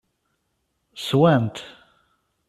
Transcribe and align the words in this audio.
Sswen-t. 0.95 1.57